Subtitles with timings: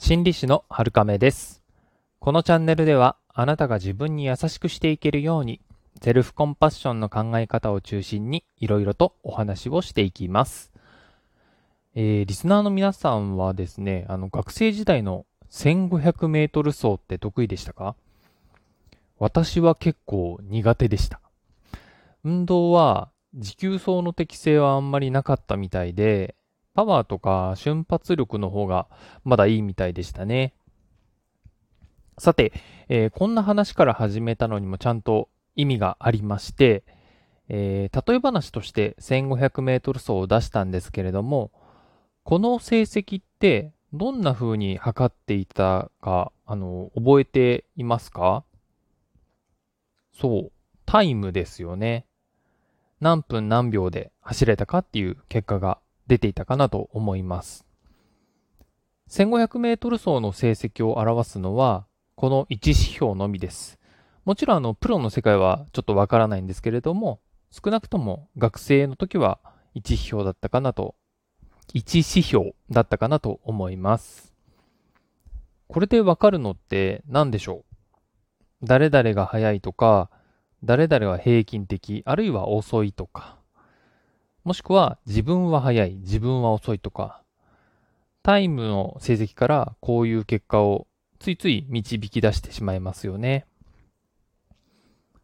[0.00, 1.60] 心理師の春亀です。
[2.20, 5.60] このチャンネルではあなたが自分に優しくしていけるように
[6.00, 10.72] セルフコンパッションの考え方を中心にいろいろとお話をしていきます。
[11.96, 17.96] えー、リスナーの皆さんはですね、あの学生時代の1500メートル走って得意でしたか？
[19.18, 21.20] 私は結構苦手でした。
[22.22, 26.36] 運動は持久走の適性はあんまりなかったみたいで、
[26.78, 28.86] パワーとか瞬発力の方が
[29.24, 30.54] まだいいみたいでしたね。
[32.18, 32.52] さて、
[32.88, 36.84] えーこんな話から始めたのにもちゃんと意味がありまして、
[37.48, 41.50] えー例え話として1500メートル走を出したんですけれども、
[42.22, 48.44] この成績ってどんな風に測っていたか、あの、覚えていますか？
[50.12, 50.52] そう、
[50.86, 52.06] タイムですよね。
[53.00, 57.64] 何分何秒で走れたかっていう結果が出ていたかなと思います。
[59.10, 63.78] 1500メートル走の成績を表すのは、この1指標のみです。
[64.24, 69.38] もちろんあの、プロの世界はちょっとわからないんですけれども、少なくとも学生の時は
[69.74, 70.94] 1指標だったかなと、
[71.72, 74.34] 1指標だったかなと思います。
[75.68, 77.64] これでわかるのって何でしょ
[78.62, 78.66] う？
[78.66, 80.10] 誰々が速いとか、
[80.64, 83.37] 誰々は平均的、あるいは遅いとか、
[84.48, 87.22] もしくは自分は速い、自分は遅いとか、
[88.22, 90.86] タイムの成績からこういう結果を
[91.18, 93.44] ついつい導き出してしまいますよね。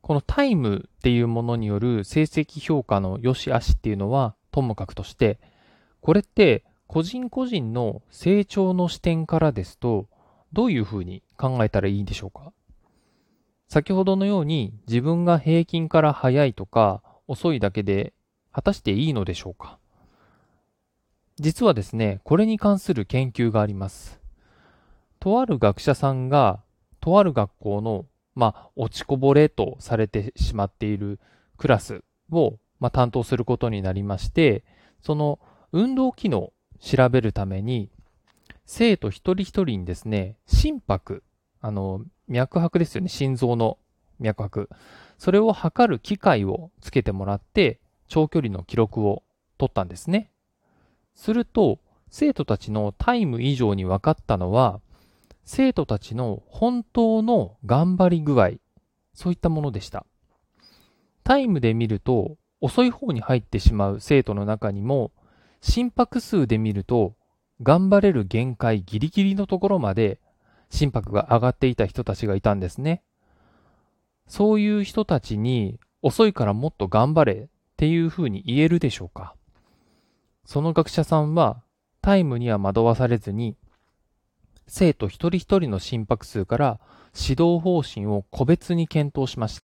[0.00, 5.38] このタイムっていうものによる成績評価の良し悪しっていうのはともかくとして、
[6.00, 10.08] これって個人個人の成長の視点からですと、
[10.54, 12.54] どういうふうに考えたらいいんでしょうか？
[13.68, 18.14] 先ほどのように自分が平均から速いとか遅いだけで
[18.52, 19.78] 果たしていいのでしょうか？
[21.38, 24.20] 実はですね、これに関する研究があります。
[25.18, 26.60] とある学者さんが、
[27.00, 31.18] とある学校の、まあ、落ちこぼれとされてしまっている
[31.56, 34.64] クラスを、まあ、担当することになりまして、
[35.02, 35.38] その
[35.72, 37.90] 運動機能を調べるために、
[38.66, 41.22] 生徒一人一人にですね、心拍、
[41.60, 43.78] あの、脈拍ですよね、心臓の
[44.18, 44.70] 脈拍。
[45.18, 49.22] それを測る機械をつけてもらって、長距離の記録を
[49.56, 50.30] 取ったんですね。
[51.14, 51.78] すると、
[52.10, 54.80] 生徒たちのタイム以上に分かったのは、
[55.44, 58.50] 生徒たちの本当の頑張り具合、
[59.14, 60.04] そういったものでした。
[61.24, 65.12] タイムで見ると、遅い方に入ってしまう生徒の中にも、
[65.60, 67.14] 心拍数で見ると、
[67.62, 70.18] 頑張れる限界ギリギリのところまで
[70.70, 73.02] 心拍が上がっていた人たちがいたんですね。
[74.26, 77.49] そういう人たちに遅いからもっと頑張れ
[77.80, 79.34] っていうふうに言えるでしょうか？
[80.44, 81.62] その学者さんは
[82.02, 83.56] タイムには惑わされずに
[84.66, 86.80] 生徒一人一人の心拍数から
[87.18, 89.62] 指導方針を個別に検討しました。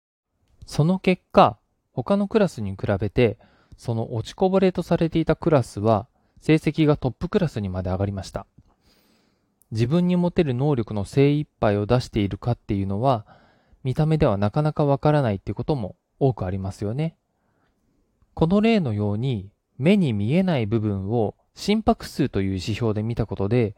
[0.65, 1.57] その結果、
[1.93, 3.37] 他のクラスに比べて
[3.77, 6.09] その落ちこぼれとされていたクラスは
[6.41, 8.45] 成績がトップクラスにまで上がりました。
[9.71, 13.25] 自分に持てる能力の精一杯を出しているかっていうのは、
[13.85, 17.15] 見た目ではなかなかわからないっていうことも多くありますよね。
[18.41, 23.75] この例のように、目に見えない部分を心拍数という指標で見たことで、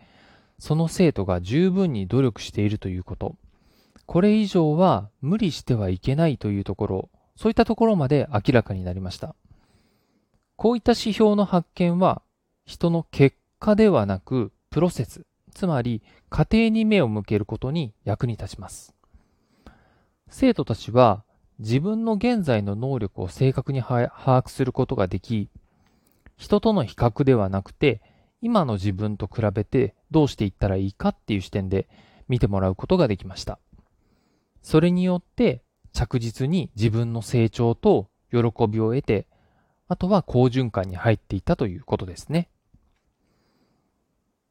[0.58, 3.36] その生徒が十分に努力しているということ。
[4.06, 9.36] これ以上は無理してはいけないというところ、そういったところまで明らかになりました。
[10.56, 12.22] こういった指標の発見は、
[12.66, 18.96] 人の結果ではなくプロセス、つまり過程に目を向けることに役に立ちます。
[20.30, 21.26] 生徒たちは
[21.64, 25.50] 自分の現在の能力を正確に把握することができ、
[26.36, 28.02] 人との比較ではなくて、
[28.42, 31.88] 今の自分と比べてどうしていったらいいかっていう視点で
[32.28, 33.60] 見てもらうことができました。
[34.62, 35.64] それによって
[35.94, 39.28] 着実に自分の成長と喜びを得て、
[39.88, 42.50] あとは好循環に入っていたということですね。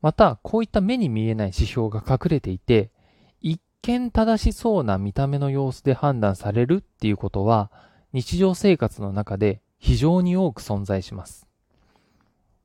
[0.01, 2.91] また、こういった目に見えない指標が隠れていて、
[3.83, 7.73] 見正しそうな見た目の様子で判断されるっていうことは、
[8.13, 11.49] 日常生活の中で非常に多く存在します。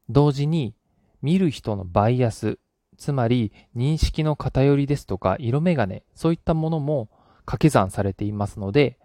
[0.09, 0.75] 同時に、
[1.23, 2.59] 見る人のバイアス、
[2.97, 7.09] つまり認識の偏りですとか色眼鏡、そういったものも
[7.39, 8.99] 掛け算されていますので、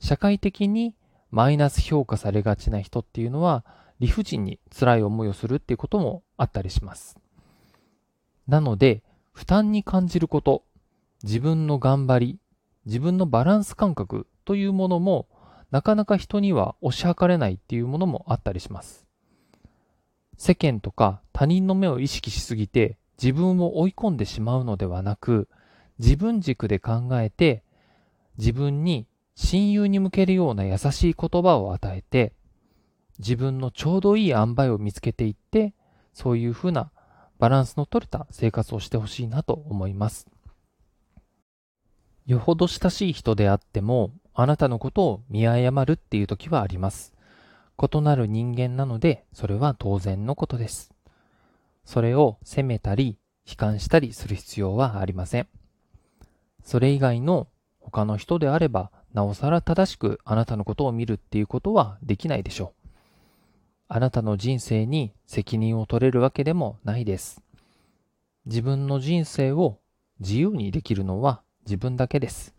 [0.00, 0.96] 社会的に
[1.30, 3.64] マイナス評価されがちな人っていうのは
[4.00, 7.16] 理不尽に辛い思いをするっていうこともあったりします。
[8.48, 10.64] なので、負担に感じること、
[11.22, 12.38] 自分の頑張り、
[12.86, 15.28] 自分のバランス感覚というものも
[15.70, 19.06] なかなか人には推し量れないっていうものもあったりします。
[20.36, 25.48] 世間とか他人の目を意識しすぎて自分を追い込んでしまうのではなく、
[25.98, 27.62] 自分軸で考えて、
[28.36, 32.32] 自分に親友に向けるような優しい言葉を与えて、
[33.18, 35.72] 自分のちょうどいい塩梅を見つけていって、
[36.12, 36.90] そういうふうな
[37.38, 40.26] バランスの取れた生活をしてほしいなと思います。
[42.32, 47.12] よほど親しい人であっても、あなたのことを見誤るっていう時はあります。
[47.80, 50.92] 異なる人間なので、それは当然のことです。
[51.84, 55.48] それを責めたり、悲観したりする必要はありません。
[56.64, 57.48] それ以外の
[57.80, 62.88] 他の人であれば、なおさら正しくあなたのことを見るっていうことはできないでしょう。
[63.88, 67.42] あなたの人生に責任を取れるわけでもないです。
[68.46, 69.80] 自分の人生を
[70.20, 72.54] 自由にできるのは自分だけです。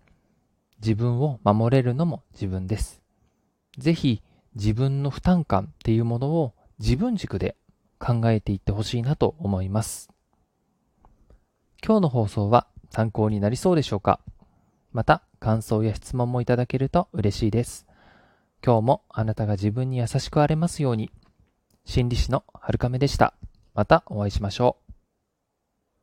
[0.81, 3.01] 自分を守れるのも自分です。
[3.77, 4.21] ぜひ
[4.55, 7.55] 自分の負担感っていうものを自分軸で
[7.99, 10.09] 考えていってほしいなと思います。
[11.85, 14.19] 今日の放送は参考になりそうでしょうか？
[14.91, 17.87] また感想や質問もいただけると嬉しいです。
[18.65, 21.11] 今日もあなたが自分に優しくあれますように。
[21.85, 23.33] 心理師の春亀でした。
[23.73, 24.82] またお会いしましょう。